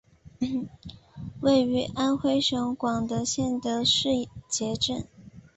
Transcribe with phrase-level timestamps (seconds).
[1.41, 4.09] 位于安徽省广德县的誓
[4.49, 5.05] 节镇。